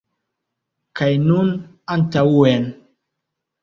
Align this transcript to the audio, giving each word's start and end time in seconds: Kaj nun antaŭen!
Kaj 1.01 1.11
nun 1.27 1.53
antaŭen! 1.99 2.71